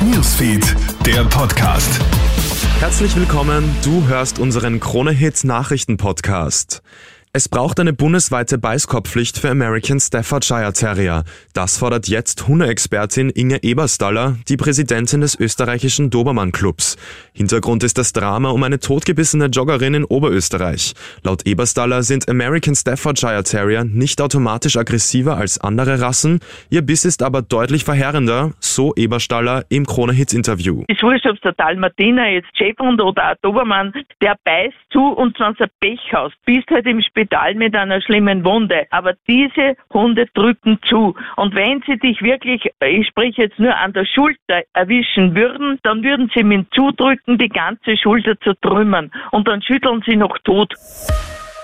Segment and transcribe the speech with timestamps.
[0.00, 0.76] Newsfeed,
[1.06, 2.00] der Podcast.
[2.78, 6.82] Herzlich willkommen, du hörst unseren Krone-Hit Nachrichten-Podcast.
[7.34, 11.24] Es braucht eine bundesweite Beißkorbpflicht für American Staffordshire Terrier.
[11.54, 16.98] Das fordert jetzt Hundeexpertin Inge Eberstaller, die Präsidentin des österreichischen Dobermann Clubs.
[17.32, 20.92] Hintergrund ist das Drama um eine totgebissene Joggerin in Oberösterreich.
[21.22, 26.40] Laut Eberstaller sind American Staffordshire Terrier nicht automatisch aggressiver als andere Rassen.
[26.68, 30.84] Ihr Biss ist aber deutlich verheerender, so Eberstaller im Krone-Hit-Interview.
[30.86, 35.34] ist wurscht, ob es der Dalmatiner, jetzt Schäferhund oder ein Dobermann, der beißt zu und
[35.38, 36.30] sonst ein Pechhaus.
[36.44, 38.86] Bist halt im Spital mit einer schlimmen Wunde.
[38.90, 41.14] Aber diese Hunde drücken zu.
[41.36, 46.02] Und wenn sie dich wirklich, ich spreche jetzt nur an der Schulter, erwischen würden, dann
[46.02, 49.10] würden sie mit Zudrücken die ganze Schulter zertrümmern.
[49.30, 50.74] Und dann schütteln sie noch tot.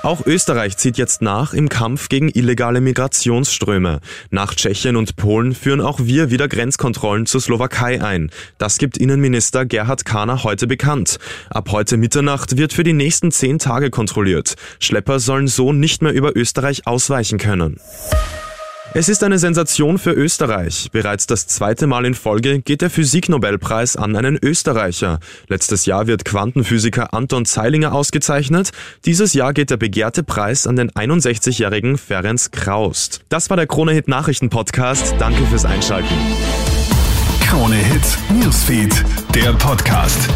[0.02, 3.98] Auch Österreich zieht jetzt nach im Kampf gegen illegale Migrationsströme.
[4.30, 8.30] Nach Tschechien und Polen führen auch wir wieder Grenzkontrollen zur Slowakei ein.
[8.59, 11.19] Das gibt Innenminister Gerhard Kahner heute bekannt.
[11.50, 14.55] Ab heute Mitternacht wird für die nächsten zehn Tage kontrolliert.
[14.78, 17.81] Schlepper sollen so nicht mehr über Österreich ausweichen können.
[18.94, 20.89] Es ist eine Sensation für Österreich.
[20.92, 25.20] Bereits das zweite Mal in Folge geht der Physiknobelpreis an einen Österreicher.
[25.47, 28.70] Letztes Jahr wird Quantenphysiker Anton Zeilinger ausgezeichnet.
[29.05, 33.20] Dieses Jahr geht der begehrte Preis an den 61-jährigen Ferenc Kraust.
[33.28, 35.14] Das war der Krone-Hit Nachrichten Podcast.
[35.19, 36.14] Danke fürs Einschalten.
[37.47, 40.28] Krone Hit Newsfeed, der Podcast.